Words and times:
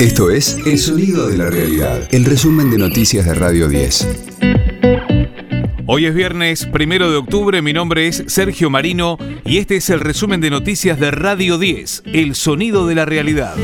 Esto 0.00 0.30
es 0.30 0.56
El 0.64 0.78
Sonido 0.78 1.28
de 1.28 1.36
la 1.36 1.50
Realidad, 1.50 2.08
el 2.10 2.24
resumen 2.24 2.70
de 2.70 2.78
noticias 2.78 3.26
de 3.26 3.34
Radio 3.34 3.68
10. 3.68 4.08
Hoy 5.86 6.06
es 6.06 6.14
viernes 6.14 6.64
primero 6.64 7.10
de 7.10 7.18
octubre, 7.18 7.60
mi 7.60 7.74
nombre 7.74 8.08
es 8.08 8.24
Sergio 8.26 8.70
Marino 8.70 9.18
y 9.44 9.58
este 9.58 9.76
es 9.76 9.90
el 9.90 10.00
resumen 10.00 10.40
de 10.40 10.48
noticias 10.48 10.98
de 10.98 11.10
Radio 11.10 11.58
10, 11.58 12.04
El 12.06 12.34
Sonido 12.34 12.86
de 12.86 12.94
la 12.94 13.04
Realidad. 13.04 13.54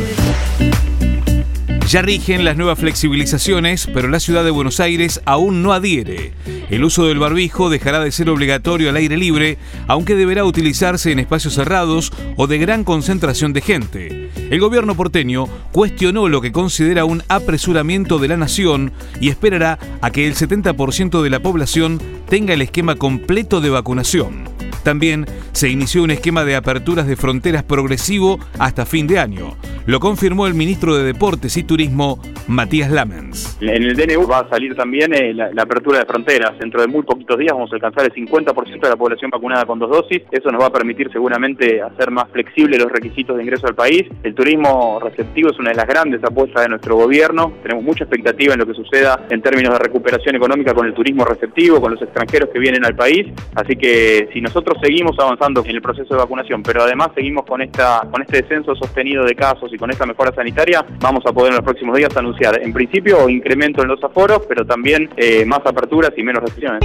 Ya 1.89 2.03
rigen 2.03 2.45
las 2.45 2.57
nuevas 2.57 2.81
flexibilizaciones, 2.81 3.87
pero 3.95 4.09
la 4.09 4.19
ciudad 4.19 4.43
de 4.43 4.51
Buenos 4.51 4.81
Aires 4.81 5.21
aún 5.25 5.63
no 5.63 5.73
adhiere. 5.73 6.33
El 6.69 6.83
uso 6.83 7.07
del 7.07 7.21
barbijo 7.21 7.71
dejará 7.71 8.01
de 8.01 8.11
ser 8.11 8.29
obligatorio 8.29 8.91
al 8.91 8.97
aire 8.97 9.17
libre, 9.17 9.57
aunque 9.87 10.17
deberá 10.17 10.45
utilizarse 10.45 11.13
en 11.13 11.21
espacios 11.21 11.55
cerrados 11.55 12.13
o 12.37 12.49
de 12.49 12.59
gran 12.59 12.83
concentración 12.83 13.53
de 13.53 13.61
gente. 13.61 14.31
El 14.51 14.59
gobierno 14.59 14.97
porteño 14.97 15.47
cuestionó 15.71 16.29
lo 16.29 16.41
que 16.41 16.51
considera 16.51 17.05
un 17.05 17.23
apresuramiento 17.29 18.19
de 18.19 18.29
la 18.29 18.37
nación 18.37 18.93
y 19.21 19.29
esperará 19.29 19.79
a 20.03 20.11
que 20.11 20.27
el 20.27 20.35
70% 20.35 21.23
de 21.23 21.31
la 21.31 21.39
población 21.39 22.03
tenga 22.29 22.53
el 22.53 22.63
esquema 22.63 22.97
completo 22.97 23.61
de 23.61 23.71
vacunación. 23.71 24.49
También 24.83 25.27
se 25.53 25.69
inició 25.69 26.03
un 26.03 26.11
esquema 26.11 26.45
de 26.45 26.57
aperturas 26.57 27.07
de 27.07 27.17
fronteras 27.17 27.63
progresivo 27.63 28.41
hasta 28.59 28.87
fin 28.87 29.07
de 29.07 29.21
año. 29.21 29.57
Lo 29.87 30.01
confirmó 30.01 30.49
el 30.49 30.55
ministro 30.55 30.97
de 30.97 31.05
Deportes 31.05 31.57
y 31.57 31.63
Turismo, 31.63 32.19
Matías 32.49 32.91
Lamens. 32.91 33.57
En 33.61 33.85
el 33.85 33.95
DNU 33.95 34.27
va 34.27 34.41
a 34.41 34.49
salir 34.49 34.75
también 34.75 35.15
eh, 35.15 35.33
la, 35.33 35.63
apertura 35.63 36.01
de 36.01 36.07
fronteras. 36.07 36.59
Dentro 36.59 36.81
de 36.81 36.89
muy 36.89 37.05
poquitos 37.05 37.39
días 37.39 37.53
vamos 37.53 37.71
a 37.71 37.77
alcanzar 37.77 38.05
el 38.05 38.13
50% 38.13 38.81
de 38.81 38.89
la 38.89 38.97
población 38.97 39.31
vacunada 39.31 39.65
con 39.65 39.79
dos 39.79 39.89
dosis. 39.89 40.23
Eso 40.33 40.51
nos 40.51 40.61
va 40.61 40.67
a 40.67 40.73
permitir 40.73 41.09
seguramente 41.13 41.81
hacer 41.81 42.11
más 42.11 42.29
flexibles 42.33 42.83
los 42.83 42.91
requisitos 42.91 43.37
de 43.37 43.45
ingreso 43.45 43.69
al 43.69 43.77
país. 43.77 44.03
El 44.25 44.35
turismo 44.35 44.99
receptivo 45.01 45.51
es 45.51 45.59
una 45.61 45.71
de 45.71 45.77
las 45.77 45.87
grandes 45.87 46.23
apuestas 46.25 46.65
de 46.65 46.69
nuestro 46.69 46.97
gobierno. 46.97 47.53
Tenemos 47.63 47.85
mucha 47.85 48.03
expectativa 48.03 48.55
en 48.55 48.59
lo 48.59 48.67
que 48.67 48.75
suceda 48.75 49.25
en 49.31 49.41
términos 49.41 49.73
de 49.73 49.79
recuperación 49.79 50.35
económica 50.35 50.75
con 50.75 50.87
el 50.87 50.95
turismo 50.95 51.25
receptivo, 51.25 51.81
con 51.81 51.93
los 51.93 52.03
extranjeros 52.03 52.51
que 52.53 52.59
vienen 52.59 52.85
al 52.85 52.97
país. 52.97 53.33
Así 53.55 53.77
que 53.77 54.29
si 54.33 54.41
nosotros 54.41 54.79
seguimos 54.83 55.17
avanzando 55.21 55.65
en 55.65 55.77
el 55.77 55.81
proceso 55.81 56.13
de 56.13 56.19
vacunación, 56.19 56.65
pero 56.65 56.83
además 56.83 57.11
seguimos 57.15 57.47
con, 57.47 57.63
esta, 57.63 58.01
con 58.11 58.21
este 58.23 58.43
descenso 58.43 58.75
sostenido 58.75 59.25
de 59.25 59.37
casos 59.37 59.73
y 59.73 59.76
con 59.79 59.91
esta 59.91 60.07
mejora 60.07 60.35
sanitaria, 60.35 60.85
vamos 61.01 61.25
a 61.27 61.33
poder 61.33 61.53
en 61.53 61.57
los 61.57 61.65
próximos 61.65 61.97
días 61.97 62.17
anunciar, 62.17 62.61
en 62.63 62.73
principio, 62.73 63.29
incremento 63.29 63.83
en 63.83 63.89
los 63.89 64.03
aforos, 64.03 64.43
pero 64.49 64.65
también 64.65 65.11
eh, 65.17 65.45
más 65.45 65.61
aperturas 65.65 66.13
y 66.17 66.23
menos 66.23 66.43
restricciones. 66.43 66.81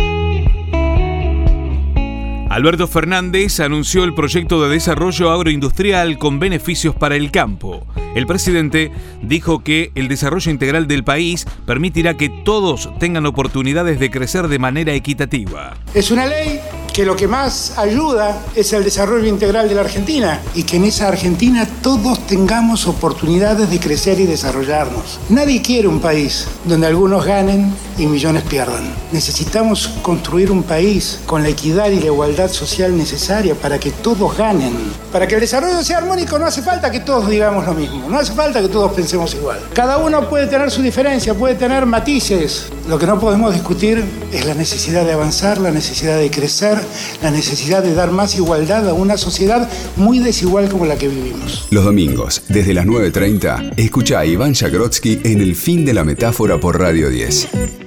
Alberto 2.52 2.86
Fernández 2.86 3.62
anunció 3.62 4.04
el 4.04 4.14
proyecto 4.14 4.62
de 4.62 4.74
desarrollo 4.74 5.32
agroindustrial 5.32 6.18
con 6.18 6.38
beneficios 6.38 6.94
para 6.94 7.16
el 7.16 7.32
campo. 7.32 7.88
El 8.14 8.28
presidente 8.28 8.92
dijo 9.22 9.64
que 9.64 9.92
el 9.96 10.10
desarrollo 10.10 10.52
integral 10.52 10.86
del 10.86 11.06
país 11.06 11.46
permitirá 11.66 12.16
que 12.18 12.28
todos 12.28 12.90
tengan 13.00 13.26
oportunidades 13.26 14.02
de 14.02 14.12
crecer 14.12 14.50
de 14.50 14.60
manera 14.60 14.92
equitativa. 14.94 15.76
Es 15.94 16.12
una 16.12 16.26
ley 16.26 16.60
que 16.94 17.06
lo 17.06 17.16
que 17.16 17.28
más 17.28 17.78
ayuda 17.78 18.42
es 18.56 18.74
el 18.74 18.84
desarrollo 18.84 19.28
integral 19.28 19.70
de 19.70 19.76
la 19.76 19.82
Argentina 19.82 20.42
y 20.54 20.64
que 20.64 20.78
en 20.78 20.86
esa 20.86 21.08
Argentina 21.08 21.68
todos 21.82 22.26
tengamos 22.28 22.88
oportunidades 22.88 23.70
de 23.70 23.80
crecer 23.80 24.20
y 24.20 24.26
desarrollarnos. 24.26 25.20
Nadie 25.30 25.62
quiere 25.62 25.88
un 25.88 26.00
país 26.00 26.48
donde 26.66 26.88
algunos 26.88 27.26
ganen 27.26 27.74
y 27.98 28.08
millones 28.08 28.44
pierdan. 28.44 28.84
Necesitamos 29.12 29.90
construir 30.02 30.52
un 30.52 30.64
país 30.64 31.20
con 31.26 31.44
la 31.44 31.50
equidad 31.50 31.90
y 31.92 32.00
la 32.00 32.08
igualdad 32.08 32.50
social 32.50 32.98
necesaria 32.98 33.56
para 33.56 33.80
que 33.80 33.92
todos 33.92 34.38
ganen. 34.38 34.74
Para 35.12 35.28
que 35.28 35.36
el 35.36 35.42
desarrollo 35.42 35.84
sea 35.84 36.00
armónico 36.00 36.38
no 36.38 36.46
hace 36.46 36.62
falta 36.62 36.92
que 36.92 37.02
todos 37.02 37.30
digamos 37.30 37.66
lo 37.66 37.74
mismo, 37.74 38.10
no 38.10 38.20
hace 38.20 38.34
falta 38.34 38.62
que 38.62 38.68
todos 38.68 38.92
pensemos 38.94 39.34
igual. 39.34 39.60
Cada 39.74 39.98
uno 39.98 40.30
puede 40.30 40.48
tener 40.48 40.70
su 40.72 40.82
diferencia, 40.82 41.34
puede 41.34 41.56
tener 41.56 41.86
matices. 41.86 42.68
Lo 42.88 42.98
que 43.00 43.06
no 43.06 43.20
podemos 43.20 43.54
discutir 43.54 44.04
es 44.32 44.46
la 44.46 44.54
necesidad 44.54 45.06
de 45.06 45.14
avanzar, 45.14 45.60
la 45.60 45.72
necesidad 45.72 46.18
de 46.18 46.30
crecer 46.30 46.80
la 47.22 47.32
necesidad 47.32 47.84
de 47.84 47.94
dar 47.94 48.12
más 48.12 48.36
igualdad 48.36 48.88
a 48.90 48.94
una 48.94 49.18
sociedad 49.18 49.70
muy 49.96 50.20
desigual 50.20 50.70
como 50.70 50.86
la 50.86 50.98
que 50.98 51.08
vivimos. 51.08 51.68
Los 51.70 51.86
domingos, 51.86 52.44
desde 52.48 52.74
las 52.74 52.86
9.30, 52.86 53.74
escucha 53.78 54.20
a 54.20 54.26
Iván 54.26 54.54
Jagrotsky 54.54 55.22
en 55.24 55.42
El 55.42 55.56
fin 55.56 55.86
de 55.86 55.94
la 55.94 56.04
metáfora 56.04 56.60
por 56.60 56.80
Radio 56.80 57.10
10. 57.10 57.81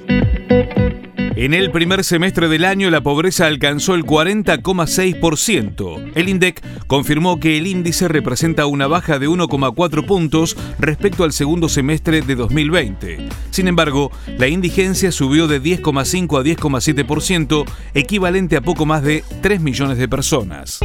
En 1.37 1.53
el 1.53 1.69
primer 1.69 2.05
semestre 2.05 2.47
del 2.47 2.63
año 2.63 2.89
la 2.89 3.01
pobreza 3.01 3.45
alcanzó 3.45 3.93
el 3.95 4.05
40,6%. 4.05 6.11
El 6.15 6.29
INDEC 6.29 6.63
confirmó 6.87 7.41
que 7.41 7.57
el 7.57 7.67
índice 7.67 8.07
representa 8.07 8.67
una 8.67 8.87
baja 8.87 9.19
de 9.19 9.27
1,4 9.27 10.05
puntos 10.05 10.55
respecto 10.79 11.25
al 11.25 11.33
segundo 11.33 11.67
semestre 11.67 12.21
de 12.21 12.35
2020. 12.35 13.27
Sin 13.49 13.67
embargo, 13.67 14.13
la 14.37 14.47
indigencia 14.47 15.11
subió 15.11 15.49
de 15.49 15.61
10,5 15.61 16.39
a 16.39 16.43
10,7%, 16.43 17.65
equivalente 17.93 18.55
a 18.55 18.61
poco 18.61 18.85
más 18.85 19.03
de 19.03 19.25
3 19.41 19.59
millones 19.59 19.97
de 19.97 20.07
personas. 20.07 20.79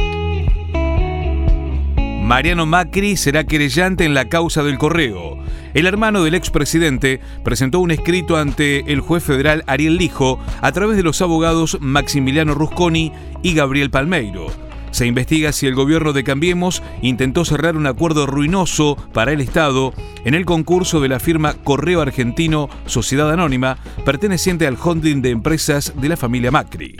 Mariano 2.31 2.65
Macri 2.65 3.17
será 3.17 3.43
querellante 3.43 4.05
en 4.05 4.13
la 4.13 4.29
causa 4.29 4.63
del 4.63 4.77
correo. 4.77 5.37
El 5.73 5.85
hermano 5.85 6.23
del 6.23 6.33
expresidente 6.33 7.19
presentó 7.43 7.81
un 7.81 7.91
escrito 7.91 8.37
ante 8.37 8.93
el 8.93 9.01
juez 9.01 9.21
federal 9.21 9.65
Ariel 9.67 9.97
Lijo 9.97 10.39
a 10.61 10.71
través 10.71 10.95
de 10.95 11.03
los 11.03 11.21
abogados 11.21 11.77
Maximiliano 11.81 12.53
Rusconi 12.53 13.11
y 13.43 13.53
Gabriel 13.53 13.89
Palmeiro. 13.89 14.47
Se 14.91 15.05
investiga 15.07 15.51
si 15.51 15.67
el 15.67 15.75
gobierno 15.75 16.13
de 16.13 16.23
Cambiemos 16.23 16.81
intentó 17.01 17.43
cerrar 17.43 17.75
un 17.75 17.85
acuerdo 17.85 18.25
ruinoso 18.27 18.95
para 19.11 19.33
el 19.33 19.41
Estado 19.41 19.93
en 20.23 20.33
el 20.33 20.45
concurso 20.45 21.01
de 21.01 21.09
la 21.09 21.19
firma 21.19 21.55
Correo 21.55 21.99
Argentino 21.99 22.69
Sociedad 22.85 23.29
Anónima, 23.29 23.77
perteneciente 24.05 24.67
al 24.67 24.77
holding 24.81 25.21
de 25.21 25.31
empresas 25.31 25.95
de 25.99 26.07
la 26.07 26.15
familia 26.15 26.49
Macri. 26.49 26.95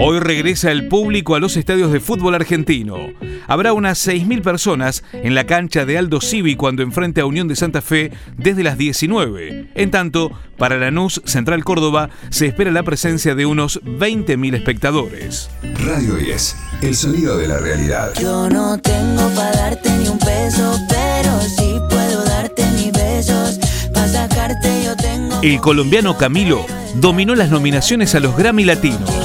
Hoy 0.00 0.20
regresa 0.20 0.70
el 0.70 0.86
público 0.86 1.34
a 1.34 1.40
los 1.40 1.56
estadios 1.56 1.90
de 1.90 1.98
fútbol 1.98 2.36
argentino. 2.36 3.08
Habrá 3.48 3.72
unas 3.72 4.06
6.000 4.06 4.42
personas 4.42 5.02
en 5.12 5.34
la 5.34 5.44
cancha 5.44 5.84
de 5.84 5.98
Aldo 5.98 6.20
Civi 6.20 6.54
cuando 6.54 6.84
enfrente 6.84 7.20
a 7.20 7.26
Unión 7.26 7.48
de 7.48 7.56
Santa 7.56 7.82
Fe 7.82 8.12
desde 8.36 8.62
las 8.62 8.78
19. 8.78 9.70
En 9.74 9.90
tanto, 9.90 10.30
para 10.56 10.78
Lanús 10.78 11.20
Central 11.24 11.64
Córdoba 11.64 12.10
se 12.30 12.46
espera 12.46 12.70
la 12.70 12.84
presencia 12.84 13.34
de 13.34 13.44
unos 13.46 13.82
20.000 13.82 14.54
espectadores. 14.54 15.50
Radio 15.84 16.14
10, 16.14 16.56
el 16.82 16.94
sonido 16.94 17.36
de 17.36 17.48
la 17.48 17.58
realidad. 17.58 18.12
Yo 18.20 18.48
no 18.48 18.78
tengo 18.78 19.28
para 19.34 19.50
darte 19.50 19.90
ni 19.98 20.06
un 20.06 20.18
peso, 20.20 20.78
pero 20.88 21.40
sí 21.40 21.74
puedo 21.90 22.24
darte 22.24 22.64
mis 22.76 22.92
besos. 22.92 23.58
Para 23.92 24.06
sacarte 24.06 24.84
yo 24.84 24.94
tengo... 24.94 25.42
El 25.42 25.60
colombiano 25.60 26.16
Camilo 26.16 26.64
dominó 26.94 27.34
las 27.34 27.50
nominaciones 27.50 28.14
a 28.14 28.20
los 28.20 28.36
Grammy 28.36 28.64
Latinos. 28.64 29.17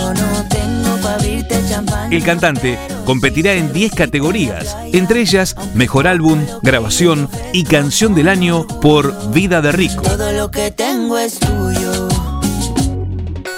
El 2.12 2.24
cantante 2.24 2.78
competirá 3.06 3.54
en 3.54 3.74
10 3.74 3.94
categorías, 3.94 4.76
entre 4.92 5.22
ellas 5.22 5.56
Mejor 5.74 6.08
Álbum, 6.08 6.46
Grabación 6.62 7.30
y 7.54 7.64
Canción 7.64 8.16
del 8.16 8.30
Año 8.30 8.68
por 8.82 9.32
Vida 9.32 9.62
de 9.62 9.72
Rico. 9.72 10.04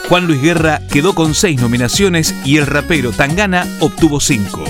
Juan 0.09 0.27
Luis 0.27 0.41
Guerra 0.41 0.81
quedó 0.91 1.15
con 1.15 1.33
6 1.33 1.59
nominaciones 1.61 2.35
y 2.45 2.57
el 2.57 2.67
rapero 2.67 3.11
Tangana 3.11 3.67
obtuvo 3.79 4.19
5. 4.19 4.63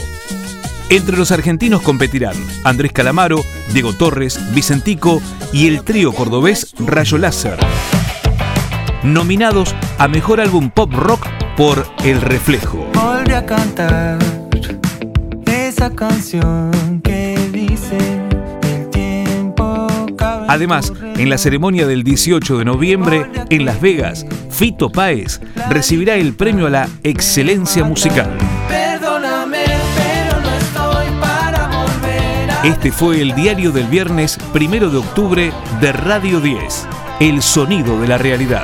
Entre 0.89 1.17
los 1.17 1.31
argentinos 1.31 1.81
competirán 1.81 2.35
Andrés 2.63 2.91
Calamaro, 2.94 3.44
Diego 3.73 3.94
Torres, 3.94 4.39
Vicentico 4.53 5.22
y 5.51 5.67
el 5.67 5.84
trío 5.84 6.13
cordobés 6.13 6.73
Rayo 6.79 7.17
Láser. 7.17 7.57
Nominados 9.03 9.75
a 9.97 10.07
Mejor 10.07 10.39
Álbum 10.39 10.69
Pop 10.69 10.94
Rock 10.94 11.28
por 11.57 11.88
El 12.03 12.22
Reflejo. 12.22 12.85
A 13.35 13.46
cantar 13.46 14.18
esa 15.46 15.90
canción 15.90 17.02
que 17.03 17.37
dice 17.52 17.97
el 18.64 18.90
tiempo. 18.90 19.87
Además, 20.47 20.93
en 21.17 21.29
la 21.29 21.37
ceremonia 21.37 21.85
del 21.85 22.03
18 22.03 22.59
de 22.59 22.66
noviembre 22.66 23.29
en 23.49 23.66
Las 23.66 23.82
Vegas, 23.82 24.26
Fito 24.49 24.90
Páez 24.90 25.41
recibirá 25.70 26.16
el 26.16 26.34
premio 26.34 26.67
a 26.67 26.70
la 26.70 26.90
excelencia 27.03 27.84
musical. 27.84 28.37
Este 32.64 32.91
fue 32.93 33.22
el 33.22 33.35
diario 33.35 33.72
del 33.73 33.87
viernes 33.87 34.37
primero 34.53 34.90
de 34.90 34.97
octubre 34.97 35.52
de 35.82 35.91
Radio 35.91 36.40
10, 36.40 36.87
El 37.20 37.41
Sonido 37.41 37.99
de 37.99 38.08
la 38.08 38.17
Realidad 38.17 38.64